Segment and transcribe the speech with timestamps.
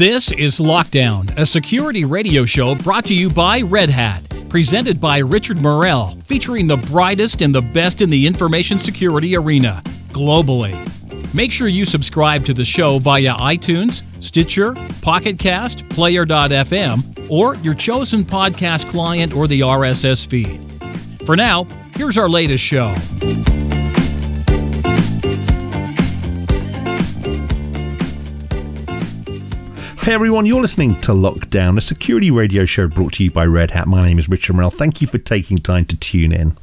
[0.00, 5.18] This is Lockdown, a security radio show brought to you by Red Hat, presented by
[5.18, 10.74] Richard Morrell, featuring the brightest and the best in the information security arena globally.
[11.34, 17.74] Make sure you subscribe to the show via iTunes, Stitcher, Pocket Cast, Player.fm, or your
[17.74, 20.62] chosen podcast client or the RSS feed.
[21.26, 21.64] For now,
[21.94, 22.94] here's our latest show.
[30.02, 33.72] Hey everyone, you're listening to Lockdown, a security radio show brought to you by Red
[33.72, 33.86] Hat.
[33.86, 34.70] My name is Richard Morrell.
[34.70, 36.56] Thank you for taking time to tune in.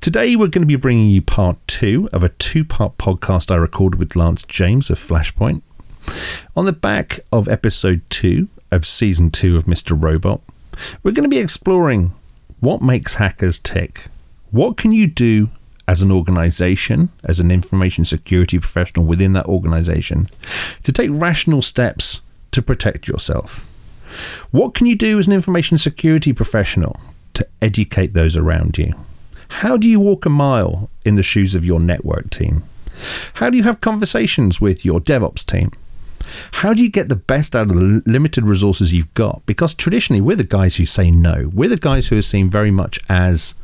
[0.00, 3.54] Today we're going to be bringing you part two of a two part podcast I
[3.54, 5.62] recorded with Lance James of Flashpoint.
[6.56, 9.96] On the back of episode two of season two of Mr.
[9.96, 10.40] Robot,
[11.04, 12.12] we're going to be exploring
[12.58, 14.06] what makes hackers tick.
[14.50, 15.50] What can you do
[15.86, 20.28] as an organization, as an information security professional within that organization,
[20.82, 22.22] to take rational steps
[22.52, 23.66] to protect yourself?
[24.50, 27.00] What can you do as an information security professional
[27.34, 28.94] to educate those around you?
[29.48, 32.62] How do you walk a mile in the shoes of your network team?
[33.34, 35.72] How do you have conversations with your DevOps team?
[36.52, 39.42] How do you get the best out of the limited resources you've got?
[39.46, 41.50] Because traditionally, we're the guys who say no.
[41.52, 43.54] We're the guys who are seen very much as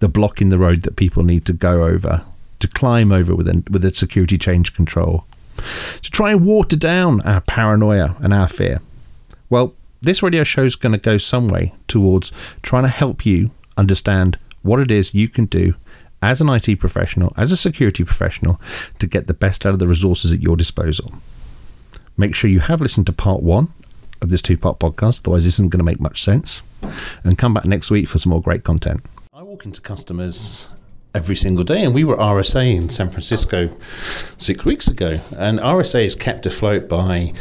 [0.00, 2.24] the block in the road that people need to go over,
[2.60, 5.24] to climb over with a, with a security change control,
[5.56, 8.80] to try and water down our paranoia and our fear.
[9.50, 13.50] Well, this radio show is going to go some way towards trying to help you
[13.76, 15.74] understand what it is you can do
[16.22, 18.60] as an IT professional, as a security professional,
[18.98, 21.12] to get the best out of the resources at your disposal.
[22.16, 23.72] Make sure you have listened to part one
[24.20, 26.62] of this two part podcast, otherwise, this isn't going to make much sense.
[27.24, 29.04] And come back next week for some more great content.
[29.32, 30.68] I walk into customers
[31.14, 31.84] every single day.
[31.84, 33.70] And we were RSA in San Francisco
[34.36, 35.20] six weeks ago.
[35.36, 37.32] And RSA is kept afloat by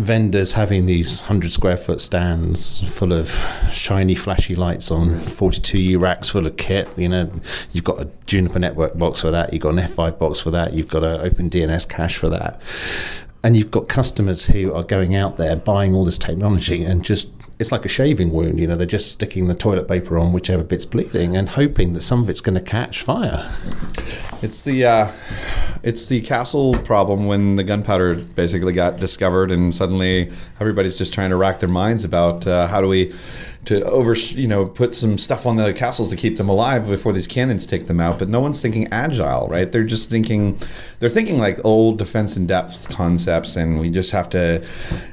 [0.00, 3.28] vendors having these 100 square foot stands full of
[3.70, 6.88] shiny, flashy lights on 42U racks full of kit.
[6.96, 7.30] You know,
[7.72, 10.72] you've got a Juniper Network box for that, you've got an F5 box for that,
[10.72, 12.60] you've got an OpenDNS cache for that.
[13.44, 17.30] And you've got customers who are going out there buying all this technology and just
[17.60, 18.58] it's like a shaving wound.
[18.58, 22.00] You know, they're just sticking the toilet paper on whichever bit's bleeding and hoping that
[22.00, 23.54] some of it's going to catch fire.
[24.42, 25.12] It's the uh,
[25.82, 31.30] it's the castle problem when the gunpowder basically got discovered, and suddenly everybody's just trying
[31.30, 33.12] to rack their minds about uh, how do we
[33.66, 37.12] to over you know put some stuff on the castles to keep them alive before
[37.12, 38.18] these cannons take them out.
[38.18, 39.70] But no one's thinking agile, right?
[39.70, 40.58] They're just thinking
[40.98, 44.64] they're thinking like old defense in depth concepts, and we just have to,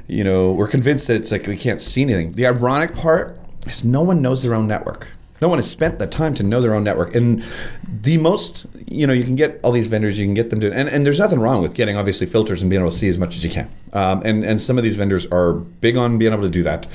[0.06, 2.32] you know, we're convinced that it's like we can't see anything.
[2.32, 5.12] The ironic part is no one knows their own network.
[5.40, 7.14] No one has spent the time to know their own network.
[7.14, 7.44] And
[7.84, 10.72] the most, you know, you can get all these vendors, you can get them to,
[10.72, 13.18] and, and there's nothing wrong with getting obviously filters and being able to see as
[13.18, 13.70] much as you can.
[13.92, 16.88] Um, and, and some of these vendors are big on being able to do that.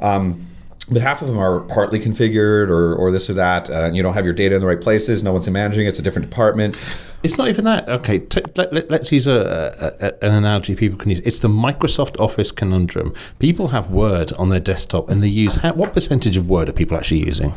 [0.00, 0.46] Um,
[0.90, 3.70] but half of them are partly configured or, or this or that.
[3.70, 5.22] Uh, you don't have your data in the right places.
[5.22, 5.90] No one's managing it.
[5.90, 6.76] It's a different department.
[7.22, 7.88] It's not even that.
[7.88, 9.32] Okay, t- let, us let, use a,
[10.00, 11.20] a, a, an analogy people can use.
[11.20, 13.14] It's the Microsoft Office conundrum.
[13.38, 16.72] People have Word on their desktop and they use, how, what percentage of Word are
[16.72, 17.54] people actually using?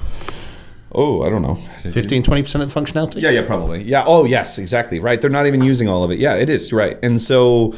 [0.91, 1.55] Oh, I don't know.
[1.55, 3.21] 15, 20% of the functionality?
[3.21, 3.81] Yeah, yeah, probably.
[3.81, 4.03] Yeah.
[4.05, 4.99] Oh, yes, exactly.
[4.99, 5.19] Right.
[5.19, 6.19] They're not even using all of it.
[6.19, 6.71] Yeah, it is.
[6.71, 6.99] Right.
[7.01, 7.73] And so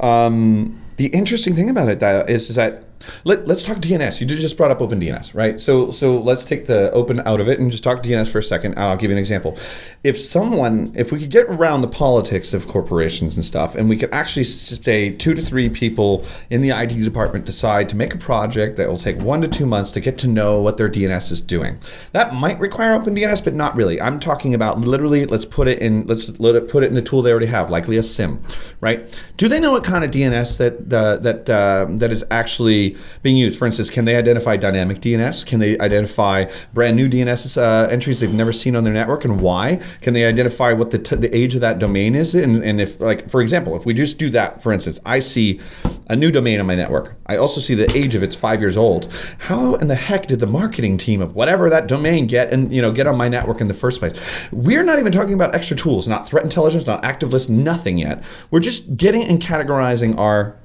[0.00, 2.87] um, the interesting thing about it is, is that
[3.24, 4.20] let, us talk DNS.
[4.20, 5.60] You just brought up OpenDNS, right?
[5.60, 8.42] So so let's take the open out of it and just talk DNS for a
[8.42, 8.78] second.
[8.78, 9.58] I'll give you an example.
[10.04, 13.96] If someone, if we could get around the politics of corporations and stuff, and we
[13.96, 18.18] could actually say two to three people in the IT department decide to make a
[18.18, 21.32] project that will take one to two months to get to know what their DNS
[21.32, 21.78] is doing.
[22.12, 24.00] That might require OpenDNS, but not really.
[24.00, 25.26] I'm talking about literally.
[25.26, 26.06] Let's put it in.
[26.06, 28.42] Let's let it put it in the tool they already have, likely a SIEM,
[28.80, 29.22] right?
[29.36, 32.87] Do they know what kind of DNS that uh, that uh, that is actually
[33.22, 33.58] being used.
[33.58, 35.46] For instance, can they identify dynamic DNS?
[35.46, 39.40] Can they identify brand new DNS uh, entries they've never seen on their network and
[39.40, 39.80] why?
[40.00, 42.34] Can they identify what the, t- the age of that domain is?
[42.34, 45.60] And, and if, like, for example, if we just do that, for instance, I see
[46.08, 47.16] a new domain on my network.
[47.26, 49.12] I also see the age of it's five years old.
[49.38, 52.80] How in the heck did the marketing team of whatever that domain get and you
[52.80, 54.18] know get on my network in the first place?
[54.50, 58.24] We're not even talking about extra tools, not threat intelligence, not active list, nothing yet.
[58.50, 60.56] We're just getting and categorizing our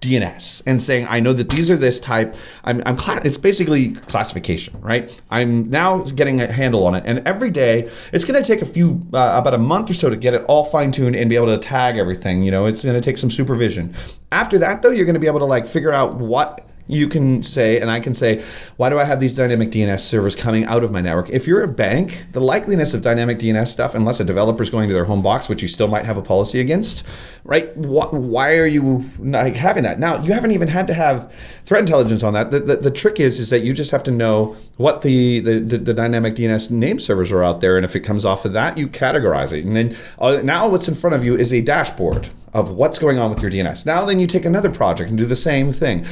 [0.00, 2.34] DNS and saying, I know that these this type.
[2.64, 5.22] I'm, I'm cla- it's basically classification, right?
[5.30, 7.04] I'm now getting a handle on it.
[7.06, 10.10] And every day, it's going to take a few, uh, about a month or so
[10.10, 12.42] to get it all fine tuned and be able to tag everything.
[12.42, 13.94] You know, it's going to take some supervision.
[14.30, 17.42] After that, though, you're going to be able to like figure out what you can
[17.42, 18.42] say, and I can say,
[18.76, 21.30] why do I have these dynamic DNS servers coming out of my network?
[21.30, 24.88] If you're a bank, the likeliness of dynamic DNS stuff, unless a developer is going
[24.88, 27.06] to their home box, which you still might have a policy against,
[27.44, 27.72] right?
[27.74, 29.98] Wh- why are you like having that?
[29.98, 31.32] Now, you haven't even had to have
[31.64, 32.50] threat intelligence on that.
[32.50, 35.60] The, the, the trick is, is that you just have to know what the, the,
[35.60, 38.52] the, the, dynamic DNS name servers are out there, and if it comes off of
[38.54, 39.64] that, you categorize it.
[39.64, 43.18] And then uh, now what's in front of you is a dashboard of what's going
[43.18, 43.86] on with your DNS.
[43.86, 46.04] Now, then you take another project and do the same thing.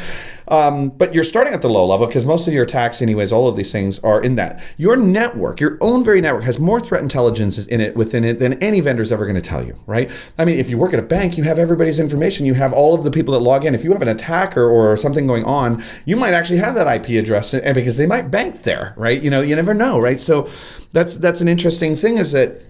[0.50, 3.48] Um, but you're starting at the low level because most of your attacks, anyways, all
[3.48, 4.62] of these things are in that.
[4.76, 8.54] Your network, your own very network, has more threat intelligence in it within it than
[8.54, 10.10] any vendor's ever going to tell you, right?
[10.36, 12.46] I mean, if you work at a bank, you have everybody's information.
[12.46, 13.74] You have all of the people that log in.
[13.74, 17.10] If you have an attacker or something going on, you might actually have that IP
[17.22, 19.22] address and because they might bank there, right?
[19.22, 20.18] You know, you never know, right?
[20.18, 20.50] So
[20.92, 22.60] that's that's an interesting thing is that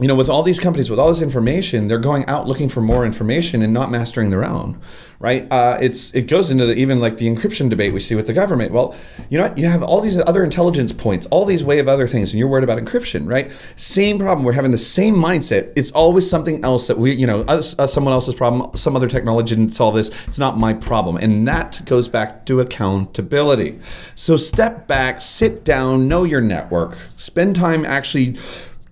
[0.00, 2.80] you know, with all these companies, with all this information, they're going out looking for
[2.80, 4.80] more information and not mastering their own,
[5.20, 5.46] right?
[5.52, 8.32] Uh, it's it goes into the, even like the encryption debate we see with the
[8.32, 8.72] government.
[8.72, 8.96] Well,
[9.30, 12.32] you know, you have all these other intelligence points, all these way of other things,
[12.32, 13.52] and you're worried about encryption, right?
[13.76, 14.44] Same problem.
[14.44, 15.72] We're having the same mindset.
[15.76, 18.74] It's always something else that we, you know, us, us, someone else's problem.
[18.74, 20.08] Some other technology didn't solve this.
[20.26, 23.78] It's not my problem, and that goes back to accountability.
[24.16, 28.36] So step back, sit down, know your network, spend time actually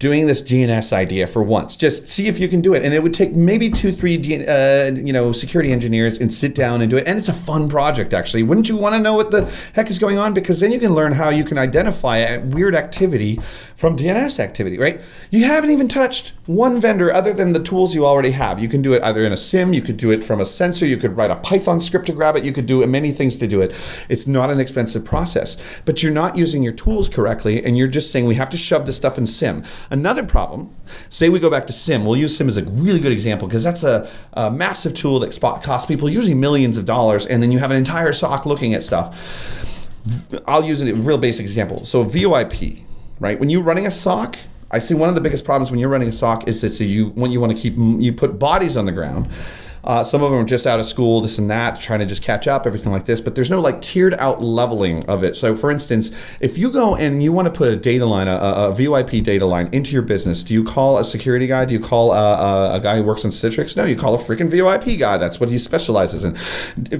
[0.03, 1.77] doing this DNS idea for once.
[1.77, 2.85] Just see if you can do it.
[2.85, 6.83] And it would take maybe two, three, uh, you know, security engineers and sit down
[6.83, 7.07] and do it.
[7.07, 8.43] And it's a fun project, actually.
[8.43, 10.35] Wouldn't you want to know what the heck is going on?
[10.35, 13.39] Because then you can learn how you can identify weird activity
[13.77, 15.01] from DNS activity, right?
[15.31, 18.59] You haven't even touched one vendor other than the tools you already have.
[18.59, 20.85] You can do it either in a SIEM, you could do it from a sensor,
[20.85, 23.47] you could write a Python script to grab it, you could do many things to
[23.47, 23.73] do it.
[24.09, 28.11] It's not an expensive process, but you're not using your tools correctly, and you're just
[28.11, 29.63] saying we have to shove this stuff in SIEM.
[29.93, 30.75] Another problem,
[31.11, 33.63] say we go back to SIEM, we'll use SIEM as a really good example because
[33.63, 37.53] that's a, a, massive tool that spot costs people usually millions of dollars, and then
[37.53, 39.87] you have an entire SOC looking at stuff.
[40.47, 41.85] I'll use a real basic example.
[41.85, 42.81] So VoIP,
[43.21, 43.39] right?
[43.39, 44.39] When you're running a SOC,
[44.71, 46.85] I see one of the biggest problems when you're running a SOC is that so
[46.85, 49.29] you when you want to keep you put bodies on the ground
[49.85, 52.23] uh, some of them are just out of school, this and that, trying to just
[52.23, 53.21] catch up, everything like this.
[53.21, 55.37] But there's no like tiered out leveling of it.
[55.37, 58.37] So, for instance, if you go and you want to put a data line, a,
[58.37, 61.65] a VoIP data line into your business, do you call a security guy?
[61.65, 63.77] Do you call a, a, a guy who works on Citrix?
[63.77, 65.19] No, you call a freaking VoIP guy.
[65.19, 66.37] That's what he specializes in.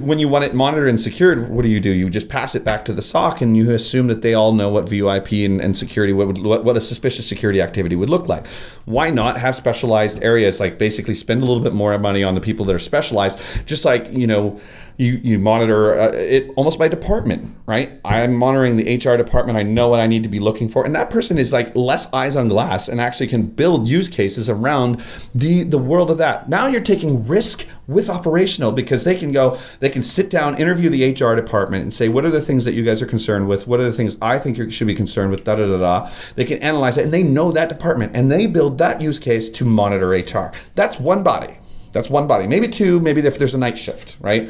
[0.01, 1.89] When you want it monitored and secured, what do you do?
[1.89, 4.69] You just pass it back to the SOC and you assume that they all know
[4.69, 8.45] what VoIP and, and security, what, what, what a suspicious security activity would look like.
[8.85, 12.41] Why not have specialized areas like basically spend a little bit more money on the
[12.41, 14.59] people that that are specialized, just like you know
[14.97, 17.99] you you monitor uh, it almost by department, right?
[18.05, 19.57] I'm monitoring the HR department.
[19.57, 22.11] I know what I need to be looking for, and that person is like less
[22.13, 25.03] eyes on glass and actually can build use cases around
[25.33, 26.49] the the world of that.
[26.49, 30.89] Now you're taking risk with operational because they can go, they can sit down, interview
[30.89, 33.67] the HR department, and say, what are the things that you guys are concerned with?
[33.67, 35.43] What are the things I think you should be concerned with?
[35.43, 36.11] Da da da da.
[36.35, 39.49] They can analyze it, and they know that department, and they build that use case
[39.49, 40.53] to monitor HR.
[40.75, 41.57] That's one body.
[41.93, 42.47] That's one body.
[42.47, 44.49] Maybe two, maybe if there's a night shift, right?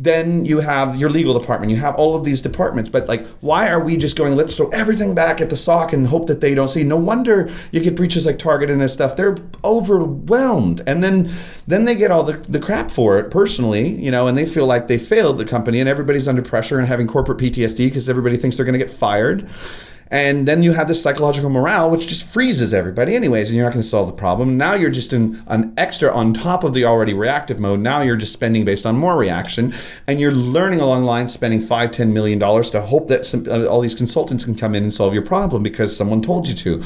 [0.00, 1.72] Then you have your legal department.
[1.72, 2.88] You have all of these departments.
[2.88, 6.06] But like, why are we just going, let's throw everything back at the SOC and
[6.06, 6.84] hope that they don't see?
[6.84, 9.16] No wonder you get breaches like Target and this stuff.
[9.16, 10.82] They're overwhelmed.
[10.86, 11.32] And then
[11.66, 14.66] then they get all the, the crap for it personally, you know, and they feel
[14.66, 18.36] like they failed the company and everybody's under pressure and having corporate PTSD because everybody
[18.36, 19.48] thinks they're going to get fired.
[20.10, 23.72] And then you have this psychological morale, which just freezes everybody, anyways, and you're not
[23.72, 24.56] going to solve the problem.
[24.56, 27.80] Now you're just in an extra on top of the already reactive mode.
[27.80, 29.74] Now you're just spending based on more reaction,
[30.06, 33.46] and you're learning along the line, spending five, ten million dollars to hope that some,
[33.48, 36.54] uh, all these consultants can come in and solve your problem because someone told you
[36.54, 36.82] to.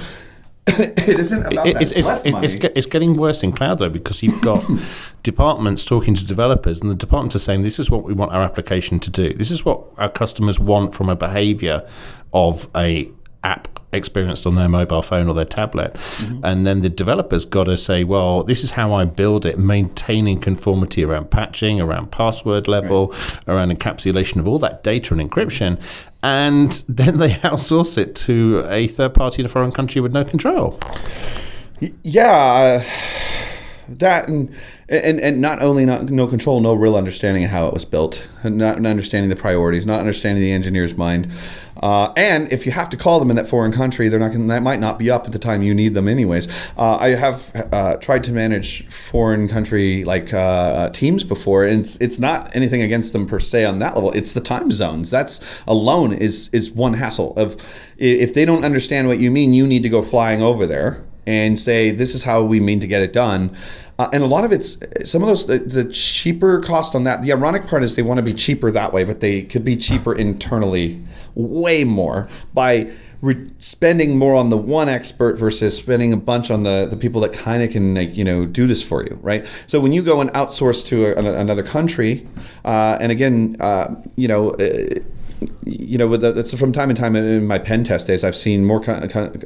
[0.66, 4.40] it isn't about it, it's, it's, it's, it's, getting worse in cloud though because you've
[4.42, 4.64] got
[5.24, 8.42] departments talking to developers and the departments are saying this is what we want our
[8.42, 11.84] application to do this is what our customers want from a behavior
[12.32, 13.10] of a
[13.44, 15.92] app experienced on their mobile phone or their tablet.
[15.94, 16.44] Mm-hmm.
[16.44, 20.40] And then the developer's got to say, well, this is how I build it, maintaining
[20.40, 23.48] conformity around patching, around password level, right.
[23.48, 25.80] around encapsulation of all that data and encryption.
[26.22, 30.24] And then they outsource it to a third party in a foreign country with no
[30.24, 30.80] control.
[32.02, 32.84] Yeah.
[33.88, 34.54] That and
[34.88, 38.28] and and not only not no control, no real understanding of how it was built,
[38.44, 41.30] not understanding the priorities, not understanding the engineer's mind,
[41.82, 44.46] uh, and if you have to call them in that foreign country, they're not gonna,
[44.46, 46.48] that might not be up at the time you need them anyways.
[46.76, 51.96] Uh, I have uh, tried to manage foreign country like uh, teams before, and it's
[51.96, 54.12] it's not anything against them per se on that level.
[54.12, 55.10] It's the time zones.
[55.10, 57.56] That's alone is is one hassle of
[57.96, 61.58] if they don't understand what you mean, you need to go flying over there and
[61.58, 63.56] say this is how we mean to get it done.
[63.98, 67.22] Uh, and a lot of it's some of those the, the, cheaper cost on that.
[67.22, 69.76] The ironic part is they want to be cheaper that way, but they could be
[69.76, 71.02] cheaper internally,
[71.34, 76.64] way more by re- spending more on the one expert versus spending a bunch on
[76.64, 79.46] the the people that kind of can like you know do this for you, right?
[79.66, 82.26] So when you go and outsource to a, another country,
[82.64, 84.54] uh, and again, uh, you know.
[85.64, 88.80] You know, the, from time to time in my pen test days, I've seen more
[88.80, 88.92] co-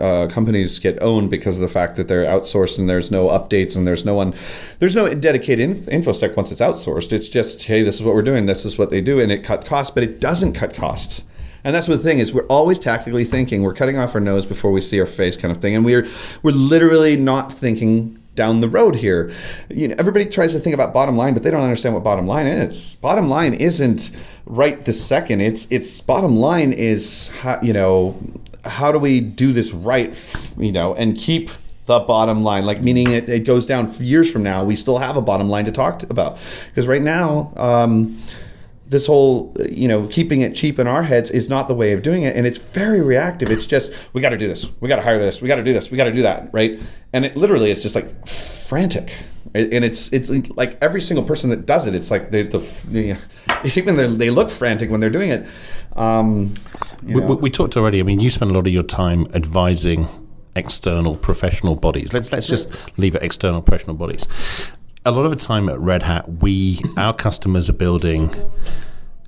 [0.01, 3.77] uh, companies get owned because of the fact that they're outsourced and there's no updates
[3.77, 4.35] and there's no one,
[4.79, 7.13] there's no dedicated inf- infosec once it's outsourced.
[7.13, 9.45] It's just, hey, this is what we're doing, this is what they do, and it
[9.45, 11.25] cut costs, but it doesn't cut costs.
[11.65, 12.33] And that's the thing is.
[12.33, 13.63] We're always tactically thinking.
[13.63, 15.75] We're cutting off our nose before we see our face, kind of thing.
[15.75, 16.07] And we're
[16.45, 19.33] we're literally not thinking down the road here.
[19.69, 22.27] You know, everybody tries to think about bottom line, but they don't understand what bottom
[22.29, 22.95] line is.
[23.01, 24.13] Bottom line isn't
[24.47, 25.41] right this second.
[25.41, 28.17] It's it's bottom line is how, you know
[28.65, 31.51] how do we do this right, you know, and keep
[31.85, 34.65] the bottom line, like meaning it, it goes down years from now.
[34.65, 36.39] We still have a bottom line to talk to about
[36.69, 37.53] because right now.
[37.57, 38.23] Um,
[38.89, 42.03] this whole you know keeping it cheap in our heads is not the way of
[42.03, 44.95] doing it and it's very reactive it's just we got to do this we got
[44.95, 46.79] to hire this we got to do this we got to do that right
[47.13, 49.13] and it literally it's just like frantic
[49.57, 52.59] and it's it's like every single person that does it it's like they the,
[52.89, 53.17] the
[53.77, 55.47] even they look frantic when they're doing it.
[55.95, 56.55] Um,
[57.03, 60.07] we, we, talked already i mean you spend a lot of your time advising
[60.57, 62.13] external professional bodies.
[62.13, 64.27] Let's let's just leave it external professional bodies.
[65.05, 68.31] A lot of the time at Red Hat, we our customers are building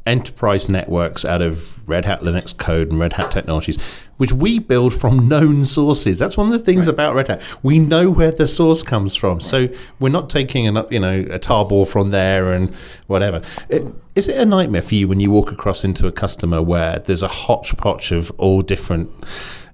[0.08, 3.76] enterprise networks out of Red Hat Linux code and Red Hat technologies,
[4.16, 6.18] which we build from known sources.
[6.18, 6.94] That's one of the things right.
[6.94, 7.42] about Red Hat.
[7.62, 9.68] We know where the source comes from, so
[10.00, 12.74] we're not taking a you know a tarball from there and
[13.06, 13.42] whatever.
[13.68, 13.84] It,
[14.14, 17.22] is it a nightmare for you when you walk across into a customer where there's
[17.22, 19.10] a hodgepodge of all different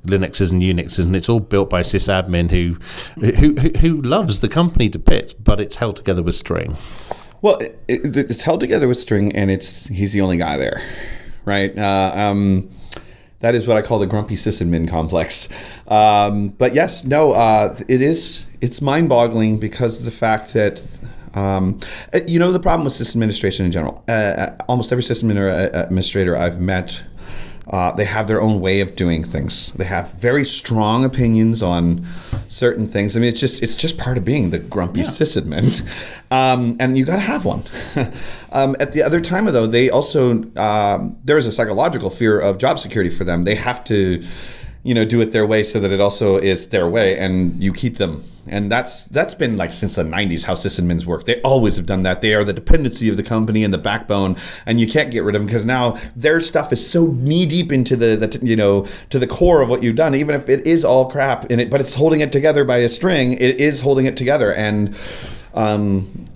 [0.05, 2.75] Linuxes and Unixes, and it's all built by sysadmin who,
[3.37, 6.77] who who loves the company to bits, but it's held together with string.
[7.45, 10.81] Well, it, it, it's held together with string, and it's he's the only guy there,
[11.45, 11.77] right?
[11.77, 12.71] Uh, um,
[13.41, 15.51] that is what I call the grumpy sysadmin complex.
[15.87, 18.57] Um, but yes, no, uh, it is.
[18.63, 20.81] It's mind-boggling because of the fact that
[21.35, 21.81] um,
[22.15, 24.03] uh, you know the problem with system administration in general.
[24.09, 27.05] Uh, uh almost every system administrator I've met
[27.69, 29.73] uh, they have their own way of doing things.
[29.73, 32.07] They have very strong opinions on
[32.49, 33.17] certain things.
[33.17, 35.07] I mean, it's just it's just part of being the grumpy yeah.
[35.07, 35.83] sysadmin,
[36.31, 37.63] um, and you got to have one.
[38.53, 42.59] um, at the other time, though, they also um, there is a psychological fear of
[42.59, 43.45] job security for them.
[43.45, 44.23] They have to
[44.85, 47.73] you know do it their way so that it also is their way and you
[47.73, 48.23] keep them.
[48.47, 51.25] And that's that's been like since the 90s how sysadmins work.
[51.25, 52.21] They always have done that.
[52.21, 54.37] They are the dependency of the company and the backbone
[54.67, 57.73] and you can't get rid of them because now their stuff is so knee deep
[57.73, 60.15] into the, the you know to the core of what you've done.
[60.15, 62.89] Even if it is all crap in it but it's holding it together by a
[62.89, 64.53] string it is holding it together.
[64.53, 64.95] And
[65.55, 66.29] um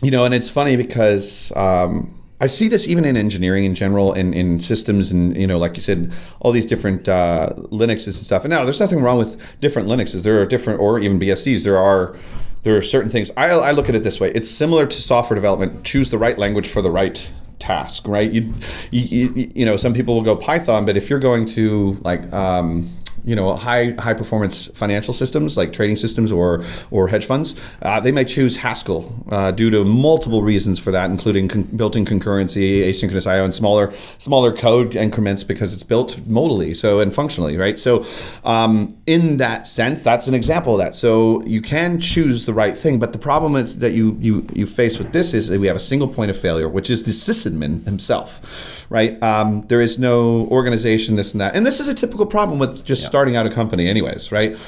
[0.00, 4.12] you know and it's funny because um I see this even in engineering in general,
[4.12, 8.26] and in, systems, and you know, like you said, all these different uh, Linuxes and
[8.26, 8.44] stuff.
[8.44, 10.22] And now, there's nothing wrong with different Linuxes.
[10.22, 11.64] There are different, or even BSDs.
[11.64, 12.14] There are
[12.62, 13.30] there are certain things.
[13.36, 15.84] I, I look at it this way: it's similar to software development.
[15.84, 18.30] Choose the right language for the right task, right?
[18.30, 18.52] You,
[18.90, 22.30] you, you, you know, some people will go Python, but if you're going to like
[22.32, 22.90] um,
[23.26, 28.00] you know high high performance financial systems like trading systems or or hedge funds, uh,
[28.00, 32.82] they might choose Haskell uh, due to multiple reasons for that, including con- built-in concurrency,
[32.84, 37.78] asynchronous I/O, and smaller smaller code increments because it's built modally so and functionally, right?
[37.78, 38.06] So
[38.44, 40.96] um, in that sense, that's an example of that.
[40.96, 44.66] So you can choose the right thing, but the problem is that you you you
[44.66, 47.10] face with this is that we have a single point of failure, which is the
[47.10, 49.20] sysadmin himself, right?
[49.22, 52.84] Um, there is no organization, this and that, and this is a typical problem with
[52.84, 53.08] just yeah.
[53.16, 54.58] Starting out a company, anyways, right?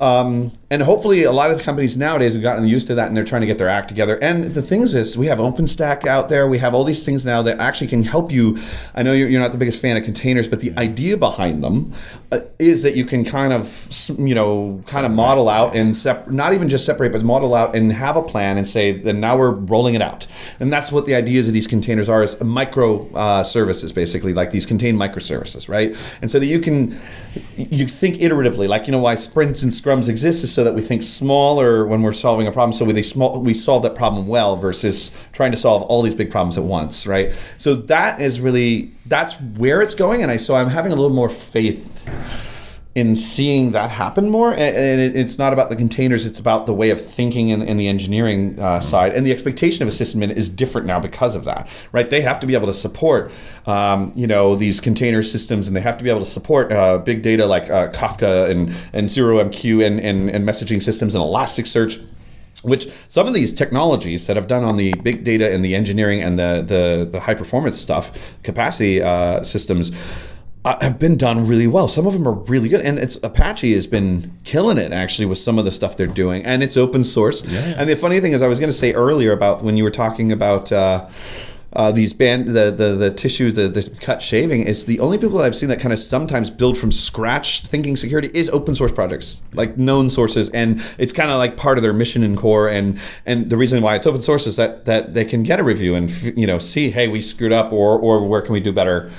[0.00, 3.16] Um, and hopefully, a lot of the companies nowadays have gotten used to that, and
[3.16, 4.18] they're trying to get their act together.
[4.20, 6.48] And the thing is, we have OpenStack out there.
[6.48, 8.58] We have all these things now that actually can help you.
[8.92, 11.94] I know you're, you're not the biggest fan of containers, but the idea behind them
[12.32, 13.88] uh, is that you can kind of,
[14.18, 17.76] you know, kind of model out and sep- not even just separate, but model out
[17.76, 20.26] and have a plan and say, then now we're rolling it out.
[20.58, 24.50] And that's what the ideas of these containers are: is micro uh, services, basically, like
[24.50, 25.96] these contained microservices, right?
[26.20, 27.00] And so that you can
[27.56, 30.80] you think iteratively, like you know why sprints and scrums exist is so that we
[30.80, 34.56] think smaller when we're solving a problem, so we small we solve that problem well
[34.56, 37.32] versus trying to solve all these big problems at once, right?
[37.58, 41.14] So that is really that's where it's going, and I so I'm having a little
[41.14, 42.04] more faith
[42.94, 44.52] in seeing that happen more.
[44.52, 47.88] And, it's not about the containers; it's about the way of thinking and, and the
[47.88, 49.12] engineering uh, side.
[49.12, 52.08] And the expectation of a system is different now because of that, right?
[52.08, 53.32] They have to be able to support,
[53.66, 56.98] um, you know, these container systems, and they have to be able to support uh,
[56.98, 62.04] big data like uh, Kafka and and ZeroMQ and, and and messaging systems and Elasticsearch
[62.62, 66.22] which some of these technologies that have done on the big data and the engineering
[66.22, 69.92] and the the, the high performance stuff capacity uh, systems
[70.64, 71.88] have been done really well.
[71.88, 75.38] Some of them are really good, and it's Apache has been killing it actually with
[75.38, 77.44] some of the stuff they're doing, and it's open source.
[77.44, 77.74] Yeah.
[77.76, 79.90] And the funny thing is, I was going to say earlier about when you were
[79.90, 80.72] talking about.
[80.72, 81.08] Uh,
[81.76, 85.38] uh, these band the the, the tissue the, the cut shaving is the only people
[85.38, 88.92] that I've seen that kind of sometimes build from scratch thinking security is open source
[88.92, 92.68] projects like known sources and it's kind of like part of their mission and core
[92.68, 95.64] and and the reason why it's open source is that that they can get a
[95.64, 98.72] review and you know see hey we screwed up or or where can we do
[98.72, 99.10] better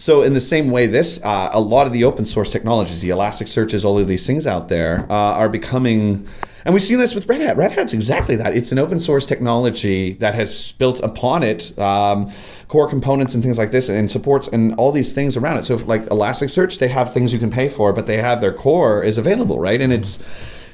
[0.00, 3.10] so in the same way, this uh, a lot of the open source technologies, the
[3.10, 6.26] Elasticsearches, all of these things out there uh, are becoming.
[6.64, 7.58] And we've seen this with Red Hat.
[7.58, 8.56] Red Hat's exactly that.
[8.56, 12.32] It's an open source technology that has built upon it um,
[12.68, 15.66] core components and things like this, and supports and all these things around it.
[15.66, 19.02] So, like Elasticsearch, they have things you can pay for, but they have their core
[19.02, 19.82] is available, right?
[19.82, 20.18] And it's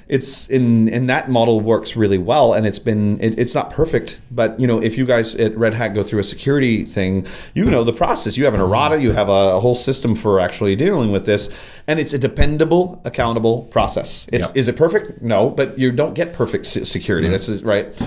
[0.08, 4.20] it's in in that model works really well and it's been it, it's not perfect
[4.30, 7.64] but you know if you guys at red hat go through a security thing you
[7.68, 10.76] know the process you have an errata you have a, a whole system for actually
[10.76, 11.50] dealing with this
[11.88, 14.56] and it's a dependable accountable process it's, Yep.
[14.56, 18.00] is it perfect no but you don't get perfect se- security that's right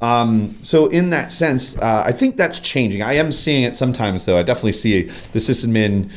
[0.00, 3.00] um, so in that sense, uh, I think that's changing.
[3.00, 4.36] I am seeing it sometimes, though.
[4.38, 6.12] I definitely see the sysadmin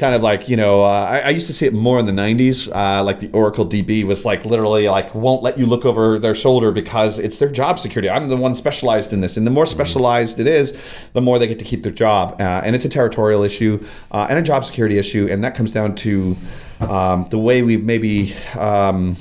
[0.00, 0.82] kind of like you know.
[0.82, 2.74] Uh, I, I used to see it more in the '90s.
[2.74, 6.34] Uh, like the Oracle DB was like literally like won't let you look over their
[6.34, 8.08] shoulder because it's their job security.
[8.08, 10.76] I'm the one specialized in this, and the more specialized it is,
[11.12, 12.40] the more they get to keep their job.
[12.40, 15.70] Uh, and it's a territorial issue uh, and a job security issue, and that comes
[15.70, 16.34] down to
[16.80, 18.34] um, the way we've maybe.
[18.58, 19.16] Um,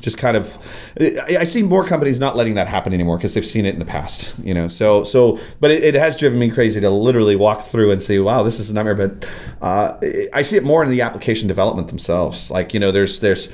[0.00, 0.58] just kind of
[0.98, 3.84] I, see more companies not letting that happen anymore because they've seen it in the
[3.84, 4.68] past you know?
[4.68, 8.18] So so but it, it has driven me crazy to literally walk through and say
[8.18, 8.94] wow this is a nightmare.
[8.94, 9.30] But
[9.60, 9.98] uh,
[10.32, 12.50] i see it more in the application development themselves.
[12.50, 13.50] Like you know there's there's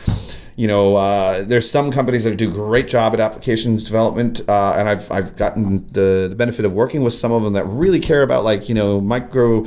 [0.57, 4.88] you know uh, there's some companies that do great job at applications development uh, and
[4.88, 8.23] I've, I've gotten the, the benefit of working with some of them that really care
[8.23, 9.67] about like you know micro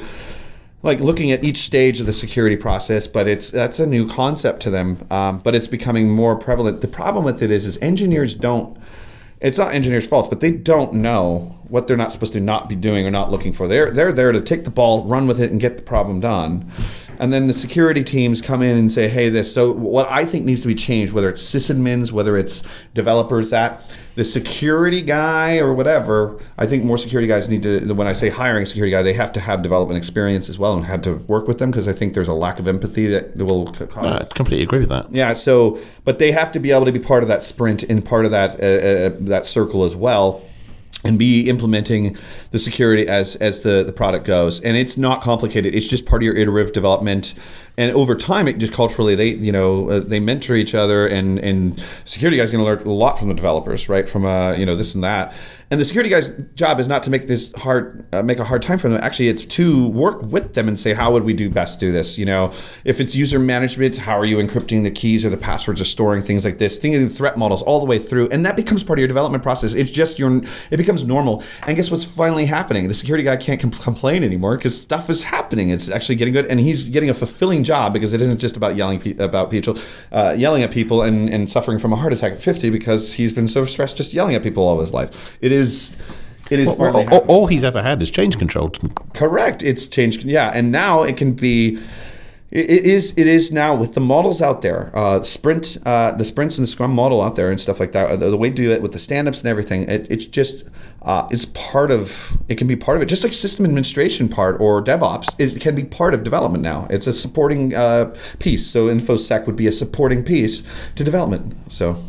[0.82, 4.62] like looking at each stage of the security process, but it's that's a new concept
[4.62, 5.06] to them.
[5.12, 6.82] Um, but it's becoming more prevalent.
[6.82, 8.78] The problem with it is, is engineers don't.
[9.42, 12.76] It's not engineers' fault, but they don't know what they're not supposed to not be
[12.76, 13.68] doing or not looking for.
[13.68, 16.70] They're they're there to take the ball, run with it, and get the problem done.
[17.19, 20.45] And then the security teams come in and say, "Hey, this." So what I think
[20.45, 23.82] needs to be changed, whether it's sysadmins, whether it's developers, that
[24.15, 27.93] the security guy or whatever, I think more security guys need to.
[27.93, 30.73] When I say hiring a security guy, they have to have development experience as well
[30.73, 33.36] and have to work with them because I think there's a lack of empathy that
[33.38, 34.21] will cause.
[34.21, 35.13] I completely agree with that.
[35.13, 35.34] Yeah.
[35.34, 38.25] So, but they have to be able to be part of that sprint and part
[38.25, 40.41] of that uh, uh, that circle as well,
[41.04, 42.18] and be implementing
[42.52, 44.60] the security as as the the product goes.
[44.62, 45.74] And it's not complicated.
[45.74, 47.34] It's just part of your iterative development.
[47.78, 51.40] And over time, it just culturally they you know uh, they mentor each other, and
[51.40, 54.10] and security guys going to learn a lot from the developers, right?
[54.10, 55.34] From uh, you know this and that.
[55.71, 58.63] And the security guy's job is not to make this hard, uh, make a hard
[58.63, 58.99] time for them.
[59.03, 62.17] Actually, it's to work with them and say, how would we do best do this?
[62.17, 62.51] You know,
[62.86, 66.23] if it's user management, how are you encrypting the keys or the passwords or storing
[66.23, 66.79] things like this?
[66.79, 69.75] Thinking threat models all the way through, and that becomes part of your development process.
[69.75, 71.43] It's just your, it becomes normal.
[71.62, 72.88] And guess what's finally happening?
[72.88, 75.69] The security guy can't com- complain anymore because stuff is happening.
[75.69, 78.75] It's actually getting good, and he's getting a fulfilling job because it isn't just about
[78.75, 79.77] yelling pe- about people,
[80.12, 83.32] uh, yelling at people and, and suffering from a heart attack at 50 because he's
[83.32, 85.38] been so stressed just yelling at people all his life.
[85.41, 85.59] It is.
[86.50, 88.72] It is Well, finally all, all he's ever had is change control.
[89.13, 89.62] Correct.
[89.63, 90.24] It's changed.
[90.24, 91.78] Yeah, and now it can be.
[92.52, 93.13] It is.
[93.15, 94.91] It is now with the models out there.
[94.95, 98.19] Uh, sprint, uh, the sprints and the Scrum model out there and stuff like that.
[98.19, 99.88] The, the way to do it with the stand-ups and everything.
[99.88, 100.65] It, it's just.
[101.04, 102.36] Uh, it's part of.
[102.50, 105.36] It can be part of it, just like system administration part or DevOps.
[105.38, 106.88] It can be part of development now.
[106.89, 108.65] It's a supporting uh, piece.
[108.65, 110.63] So InfoSec would be a supporting piece
[110.95, 111.54] to development.
[111.72, 112.04] So.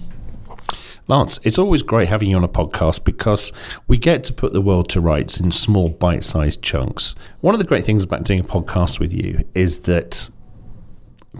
[1.10, 3.52] Lance, it's always great having you on a podcast because
[3.88, 7.16] we get to put the world to rights in small, bite sized chunks.
[7.40, 10.30] One of the great things about doing a podcast with you is that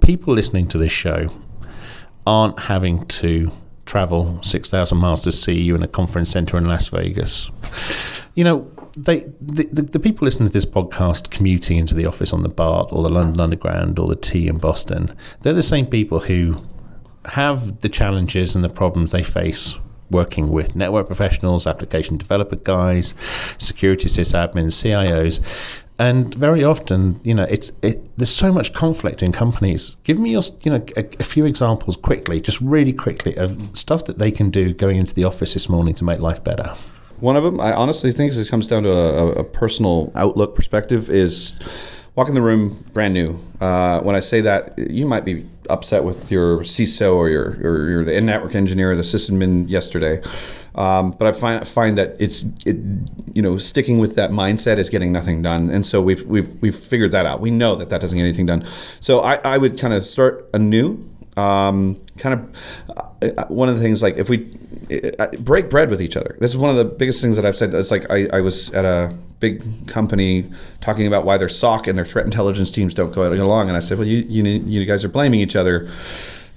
[0.03, 1.29] people listening to this show
[2.27, 3.53] aren't having to
[3.87, 7.53] travel 6,000 miles to see you in a conference center in Las Vegas.
[8.35, 12.33] You know, they the, the, the people listening to this podcast commuting into the office
[12.33, 15.87] on the BART or the London Underground or the T in Boston, they're the same
[15.87, 16.61] people who
[17.27, 19.79] have the challenges and the problems they face
[20.11, 23.15] working with network professionals, application developer guys,
[23.59, 25.41] security sysadmins, CIOs.
[25.99, 29.97] and very often, you know, it's it, there's so much conflict in companies.
[30.03, 34.07] Give me your, you know, a, a, few examples quickly, just really quickly, of stuff
[34.07, 36.75] that they can do going into the office this morning to make life better.
[37.19, 41.11] One of them, I honestly think, it comes down to a, a personal outlook perspective,
[41.11, 41.59] is
[42.21, 43.41] walk in the room brand new.
[43.63, 47.89] Uh, when I say that, you might be upset with your CISO or your or
[47.89, 50.21] you're the network engineer or the sysadmin yesterday.
[50.75, 52.77] Um, but I find find that it's it,
[53.33, 56.77] you know sticking with that mindset is getting nothing done, and so we've we've we've
[56.77, 57.41] figured that out.
[57.41, 58.67] We know that that doesn't get anything done.
[59.01, 61.09] So I, I would kind of start anew.
[61.41, 64.51] Um, kind of uh, one of the things like if we
[65.19, 66.37] uh, break bread with each other.
[66.41, 67.73] This is one of the biggest things that I've said.
[67.73, 70.51] It's like I, I was at a big company
[70.81, 73.81] talking about why their SOC and their threat intelligence teams don't go along, and I
[73.81, 75.89] said, well, you you, you guys are blaming each other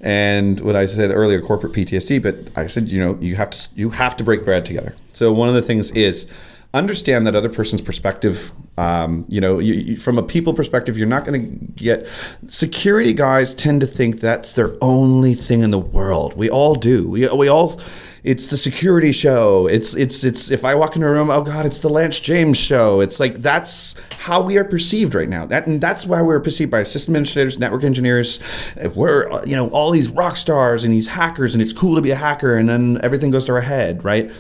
[0.04, 2.22] and what I said earlier, corporate PTSD.
[2.22, 4.96] But I said, you know, you have to you have to break bread together.
[5.14, 6.28] So one of the things is
[6.74, 8.52] understand that other person's perspective.
[8.78, 12.08] Um, you know, you, you, from a people perspective, you're not going to get.
[12.48, 16.36] Security guys tend to think that's their only thing in the world.
[16.36, 17.08] We all do.
[17.08, 17.80] We we all
[18.24, 19.68] it's the security show.
[19.68, 22.58] It's it's it's if I walk into a room, oh god, it's the Lance James
[22.58, 23.02] show.
[23.02, 25.46] It's like that's how we are perceived right now.
[25.46, 28.40] That and that's why we're perceived by system administrators, network engineers.
[28.96, 32.12] We're you know all these rock stars and these hackers, and it's cool to be
[32.12, 34.32] a hacker, and then everything goes to our head, right?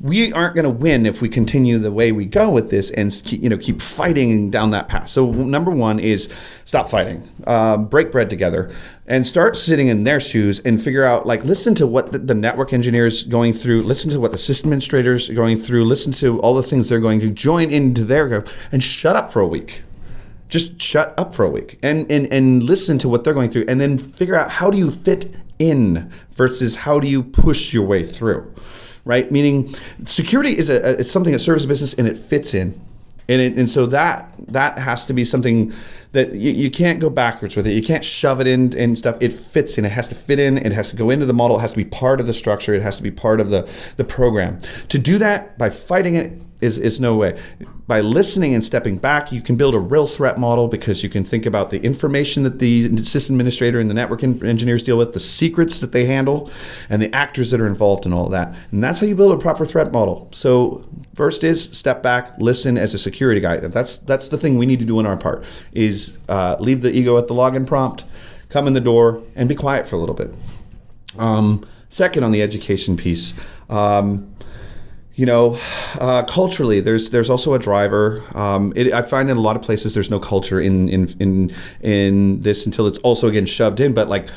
[0.00, 3.12] We aren't going to win if we continue the way we go with this and
[3.30, 5.10] you know keep fighting down that path.
[5.10, 6.30] So number one is
[6.64, 8.70] stop fighting, uh, break bread together,
[9.06, 12.34] and start sitting in their shoes and figure out like listen to what the, the
[12.34, 16.40] network engineers going through, listen to what the system administrators are going through, listen to
[16.40, 19.48] all the things they're going to join into their group and shut up for a
[19.48, 19.82] week.
[20.48, 23.66] Just shut up for a week and, and and listen to what they're going through,
[23.68, 27.86] and then figure out how do you fit in versus how do you push your
[27.86, 28.52] way through
[29.04, 29.30] right?
[29.30, 32.80] Meaning, security is a, it's something that serves a business and it fits in,
[33.28, 35.72] and it, and so that that has to be something
[36.12, 37.72] that you, you can't go backwards with it.
[37.72, 39.16] You can't shove it in and stuff.
[39.20, 39.84] It fits in.
[39.84, 40.58] It has to fit in.
[40.58, 41.58] It has to go into the model.
[41.58, 42.74] It has to be part of the structure.
[42.74, 44.58] It has to be part of the the program.
[44.88, 47.38] To do that by fighting it is, is no way.
[47.86, 51.24] By listening and stepping back, you can build a real threat model because you can
[51.24, 55.20] think about the information that the system administrator and the network engineers deal with, the
[55.20, 56.50] secrets that they handle,
[56.88, 58.54] and the actors that are involved in all of that.
[58.70, 60.28] And that's how you build a proper threat model.
[60.30, 63.56] So first is step back, listen as a security guy.
[63.56, 66.92] That's that's the thing we need to do on our part is uh, leave the
[66.92, 68.04] ego at the login prompt,
[68.48, 70.34] come in the door, and be quiet for a little bit.
[71.18, 73.34] Um, second, on the education piece.
[73.68, 74.34] Um,
[75.14, 75.58] you know,
[76.00, 78.22] uh, culturally, there's there's also a driver.
[78.34, 81.52] Um, it, I find in a lot of places there's no culture in in in
[81.82, 83.92] in this until it's also again shoved in.
[83.92, 84.30] But like,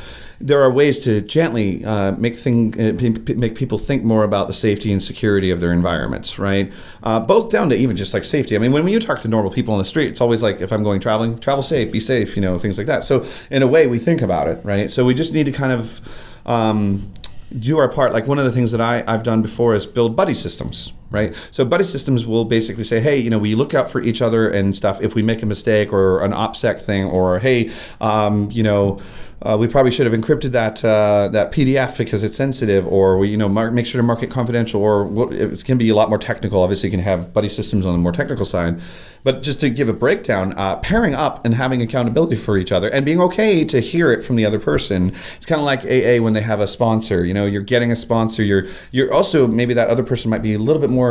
[0.45, 2.91] there are ways to gently uh, make thing uh,
[3.37, 6.71] make people think more about the safety and security of their environments, right?
[7.01, 8.53] Uh, both down to even just like safety.
[8.53, 10.73] I mean, when you talk to normal people on the street, it's always like, if
[10.73, 13.05] I'm going traveling, travel safe, be safe, you know, things like that.
[13.05, 14.91] So in a way, we think about it, right?
[14.91, 16.01] So we just need to kind of
[16.45, 17.09] um,
[17.57, 18.11] do our part.
[18.11, 21.33] Like one of the things that I, I've done before is build buddy systems, right?
[21.51, 24.49] So buddy systems will basically say, hey, you know, we look out for each other
[24.49, 24.99] and stuff.
[25.01, 27.71] If we make a mistake or an OPSEC thing, or hey,
[28.01, 28.99] um, you know,
[29.43, 33.27] uh, we probably should have encrypted that uh, that PDF because it's sensitive, or we
[33.29, 36.07] you know make sure to mark it confidential, or what, going to be a lot
[36.07, 36.61] more technical.
[36.61, 38.79] Obviously, you can have buddy systems on the more technical side,
[39.23, 42.87] but just to give a breakdown, uh, pairing up and having accountability for each other
[42.87, 45.09] and being okay to hear it from the other person.
[45.35, 47.25] It's kind of like AA when they have a sponsor.
[47.25, 48.43] You know, you're getting a sponsor.
[48.43, 51.02] You're you're also maybe that other person might be a little bit more,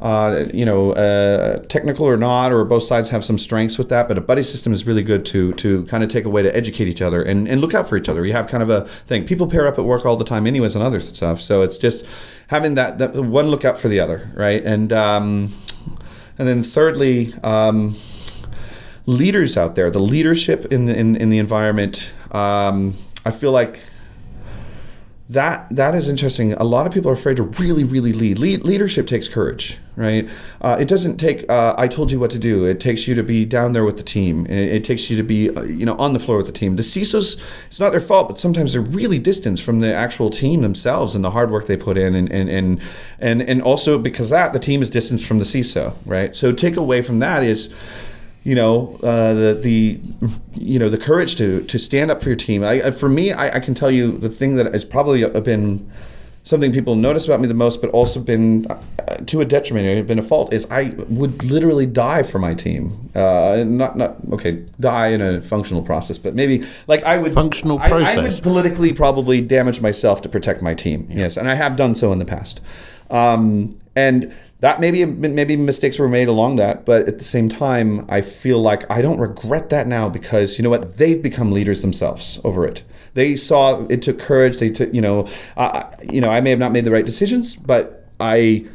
[0.00, 4.08] uh, you know, uh, technical or not, or both sides have some strengths with that.
[4.08, 6.54] But a buddy system is really good to to kind of take a way to
[6.54, 8.24] educate each other and, and look out for each other.
[8.24, 9.26] You have kind of a thing.
[9.26, 11.40] People pair up at work all the time, anyways, and other stuff.
[11.40, 12.06] So it's just
[12.48, 14.62] having that, that one look out for the other, right?
[14.64, 15.54] And um,
[16.38, 17.96] and then thirdly, um,
[19.06, 22.14] leaders out there, the leadership in the, in, in the environment.
[22.32, 23.80] Um, I feel like
[25.30, 26.52] that that is interesting.
[26.52, 28.38] A lot of people are afraid to really, really lead.
[28.38, 30.28] lead leadership takes courage, right?
[30.60, 33.22] Uh, it doesn't take uh, "I told you what to do." It takes you to
[33.22, 34.44] be down there with the team.
[34.44, 36.76] It, it, takes you to be, uh, you know, on the floor with the team.
[36.76, 40.60] The CISOs, it's not their fault, but sometimes they're really distanced from the actual team
[40.60, 42.82] themselves and the hard work they put in, and and and
[43.18, 46.36] and, and also because that the team is distanced from the CISO, right?
[46.36, 47.74] So take away from that is
[48.44, 50.00] you know uh, the the
[50.54, 52.62] you know the courage to to stand up for your team.
[52.62, 55.90] I, for me, I, I, can tell you the thing that has probably been
[56.44, 58.76] something people notice about me the most, but also been uh,
[59.26, 63.10] to a detriment, been a fault, is I would literally die for my team.
[63.14, 67.78] Uh, not not okay, die in a functional process, but maybe like I would functional
[67.78, 68.18] process.
[68.18, 71.06] I, I would politically probably damage myself to protect my team.
[71.08, 71.20] Yeah.
[71.20, 72.60] Yes, and I have done so in the past.
[73.10, 78.06] Um, And that maybe maybe mistakes were made along that, but at the same time,
[78.08, 80.96] I feel like I don't regret that now because you know what?
[80.96, 82.82] They've become leaders themselves over it.
[83.14, 84.58] They saw it took courage.
[84.58, 87.56] They took you know, uh, you know, I may have not made the right decisions,
[87.56, 88.66] but I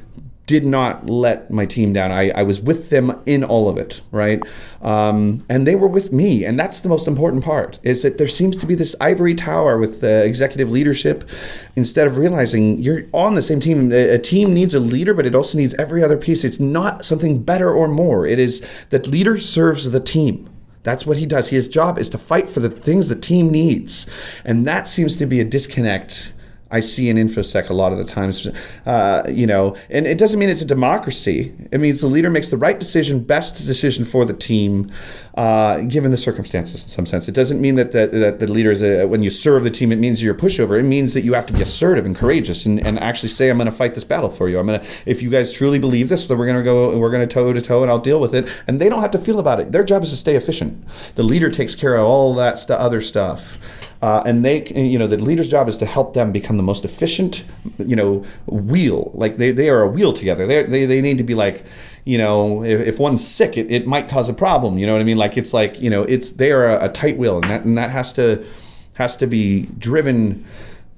[0.50, 2.12] did not let my team down.
[2.12, 4.42] I, I was with them in all of it, right?
[4.82, 7.78] Um, and they were with me, and that's the most important part.
[7.84, 11.30] Is that there seems to be this ivory tower with the executive leadership,
[11.76, 13.92] instead of realizing you're on the same team.
[13.92, 16.44] A, a team needs a leader, but it also needs every other piece.
[16.44, 18.26] It's not something better or more.
[18.26, 20.50] It is that leader serves the team.
[20.82, 21.50] That's what he does.
[21.50, 24.08] His job is to fight for the things the team needs,
[24.44, 26.34] and that seems to be a disconnect
[26.71, 28.47] I see in infosec a lot of the times,
[28.86, 31.53] uh, you know, and it doesn't mean it's a democracy.
[31.71, 34.91] It means the leader makes the right decision, best decision for the team,
[35.34, 36.84] uh, given the circumstances.
[36.84, 39.32] In some sense, it doesn't mean that the, that the leader is a, when you
[39.32, 39.91] serve the team.
[39.91, 40.79] It means you're a pushover.
[40.79, 43.58] It means that you have to be assertive and courageous and, and actually say, "I'm
[43.58, 44.60] going to fight this battle for you.
[44.60, 44.88] I'm going to.
[45.05, 46.95] If you guys truly believe this, then we're going to go.
[46.97, 49.12] We're going to toe to toe, and I'll deal with it." And they don't have
[49.12, 49.71] to feel about it.
[49.71, 50.86] Their job is to stay efficient.
[51.15, 53.58] The leader takes care of all that st- other stuff.
[54.02, 56.86] Uh, and they, you know, the leader's job is to help them become the most
[56.86, 57.44] efficient,
[57.78, 59.12] you know, wheel.
[59.14, 60.48] Like they, they are a wheel together.
[60.48, 61.66] They, they, they need to be like,
[62.06, 64.78] you know, if, if one's sick, it, it might cause a problem.
[64.78, 65.18] You know what I mean?
[65.18, 67.78] Like it's like, you know, it's they are a, a tight wheel, and that and
[67.78, 68.46] that has to
[68.94, 70.46] has to be driven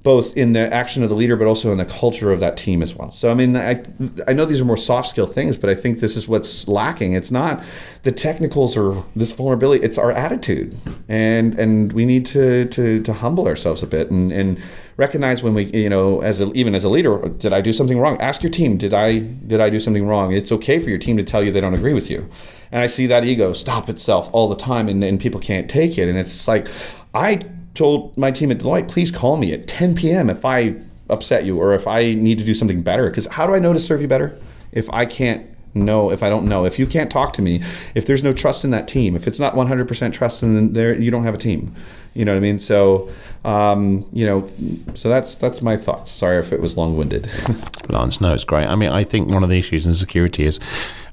[0.03, 2.81] both in the action of the leader, but also in the culture of that team
[2.81, 3.11] as well.
[3.11, 3.83] So, I mean, I,
[4.27, 7.13] I know these are more soft skill things, but I think this is what's lacking.
[7.13, 7.63] It's not
[8.03, 10.75] the technicals or this vulnerability; it's our attitude,
[11.07, 14.59] and and we need to to, to humble ourselves a bit and and
[14.97, 17.99] recognize when we, you know, as a, even as a leader, did I do something
[17.99, 18.19] wrong?
[18.21, 20.33] Ask your team, did I did I do something wrong?
[20.33, 22.27] It's okay for your team to tell you they don't agree with you,
[22.71, 25.99] and I see that ego stop itself all the time, and, and people can't take
[25.99, 26.67] it, and it's like
[27.13, 27.41] I
[27.73, 30.29] told my team at Deloitte, please call me at 10 p.m.
[30.29, 30.75] if I
[31.09, 33.09] upset you or if I need to do something better.
[33.09, 34.37] Because how do I know to serve you better
[34.71, 37.63] if I can't know, if I don't know, if you can't talk to me,
[37.95, 41.11] if there's no trust in that team, if it's not 100% trust, then there you
[41.11, 41.75] don't have a team.
[42.13, 42.59] You know what I mean?
[42.59, 43.09] So,
[43.45, 44.49] um, you know,
[44.93, 46.11] so that's that's my thoughts.
[46.11, 47.29] Sorry if it was long-winded.
[47.89, 48.67] Lance, no, it's great.
[48.67, 50.59] I mean, I think one of the issues in security is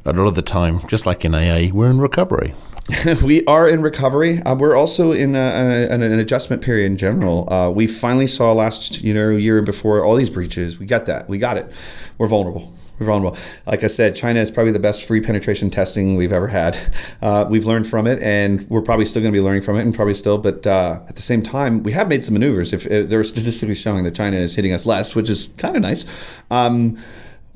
[0.05, 2.53] a lot of the time, just like in AA, we're in recovery.
[3.23, 4.41] we are in recovery.
[4.43, 7.53] Uh, we're also in a, a, an, adjustment period in general.
[7.53, 10.79] Uh, we finally saw last you know year before all these breaches.
[10.79, 11.29] We got that.
[11.29, 11.71] We got it.
[12.17, 12.73] We're vulnerable.
[12.99, 13.39] We're vulnerable.
[13.67, 16.79] Like I said, China is probably the best free penetration testing we've ever had.
[17.21, 19.83] Uh, we've learned from it, and we're probably still going to be learning from it,
[19.83, 20.39] and probably still.
[20.39, 22.73] But uh, at the same time, we have made some maneuvers.
[22.73, 25.75] If uh, there are statistically showing that China is hitting us less, which is kind
[25.75, 26.05] of nice.
[26.51, 26.97] Um,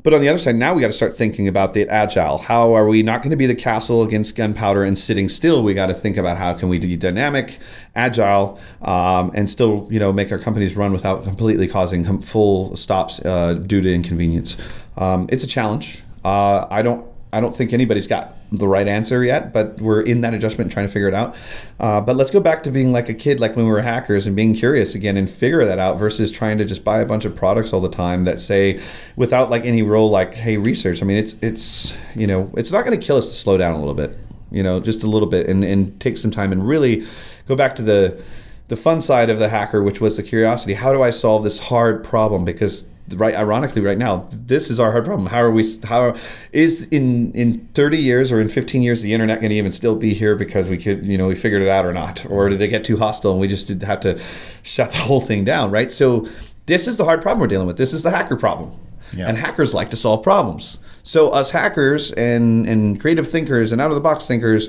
[0.02, 2.38] but on the other side, now we got to start thinking about the agile.
[2.38, 5.62] How are we not going to be the castle against gunpowder and sitting still?
[5.62, 7.58] We got to think about how can we be dynamic,
[7.94, 13.20] agile, um, and still you know make our companies run without completely causing full stops
[13.20, 14.56] uh, due to inconvenience.
[14.96, 16.02] Um, it's a challenge.
[16.24, 20.20] Uh, I don't I don't think anybody's got the right answer yet, but we're in
[20.20, 21.34] that adjustment trying to figure it out.
[21.80, 24.26] Uh, but let's go back to being like a kid, like when we were hackers,
[24.26, 27.24] and being curious again and figure that out versus trying to just buy a bunch
[27.24, 28.78] of products all the time that say,
[29.16, 31.02] without like any role, like hey, research.
[31.02, 33.74] I mean, it's it's you know, it's not going to kill us to slow down
[33.74, 34.18] a little bit,
[34.50, 37.06] you know, just a little bit, and and take some time and really
[37.48, 38.22] go back to the
[38.68, 40.74] the fun side of the hacker, which was the curiosity.
[40.74, 42.44] How do I solve this hard problem?
[42.44, 45.26] Because right ironically right now this is our hard problem.
[45.26, 46.14] How are we how
[46.52, 49.96] is in in 30 years or in 15 years the internet going to even still
[49.96, 52.24] be here because we could you know we figured it out or not?
[52.30, 54.20] Or did it get too hostile and we just did have to
[54.62, 55.92] shut the whole thing down right?
[55.92, 56.26] So
[56.66, 57.76] this is the hard problem we're dealing with.
[57.76, 58.72] This is the hacker problem.
[59.14, 59.28] Yeah.
[59.28, 60.78] and hackers like to solve problems.
[61.02, 64.68] So us hackers and and creative thinkers and out of the box thinkers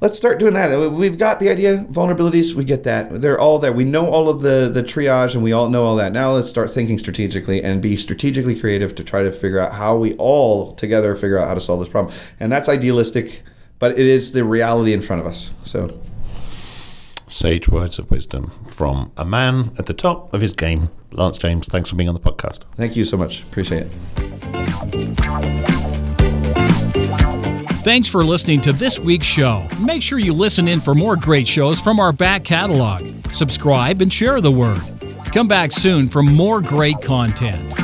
[0.00, 0.92] let's start doing that.
[0.92, 3.20] We've got the idea, vulnerabilities, we get that.
[3.20, 3.72] They're all there.
[3.72, 6.12] We know all of the the triage and we all know all that.
[6.12, 9.96] Now let's start thinking strategically and be strategically creative to try to figure out how
[9.96, 12.14] we all together figure out how to solve this problem.
[12.40, 13.42] And that's idealistic,
[13.78, 15.52] but it is the reality in front of us.
[15.64, 16.00] So
[17.26, 20.90] sage words of wisdom from a man at the top of his game.
[21.12, 22.60] Lance James, thanks for being on the podcast.
[22.76, 23.42] Thank you so much.
[23.42, 23.88] Appreciate
[24.92, 25.85] it.
[27.86, 29.68] Thanks for listening to this week's show.
[29.80, 33.04] Make sure you listen in for more great shows from our back catalog.
[33.30, 34.82] Subscribe and share the word.
[35.26, 37.76] Come back soon for more great content.